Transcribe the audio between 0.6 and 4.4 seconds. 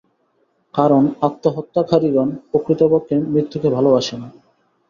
কারণ আত্মহত্যাকারিগণ প্রকৃতপক্ষে মৃত্যুকে ভালবাসে না।